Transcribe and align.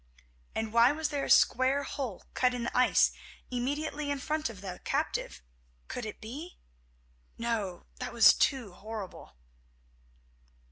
And 0.55 0.73
why 0.73 0.91
was 0.91 1.09
there 1.09 1.25
a 1.25 1.29
square 1.29 1.83
hole 1.83 2.25
cut 2.33 2.55
in 2.55 2.63
the 2.63 2.75
ice 2.75 3.11
immediately 3.51 4.09
in 4.09 4.17
front 4.17 4.49
of 4.49 4.61
the 4.61 4.81
captive? 4.83 5.43
Could 5.87 6.07
it 6.07 6.19
be—no, 6.19 7.85
that 7.99 8.11
was 8.11 8.33
too 8.33 8.71
horrible. 8.73 9.35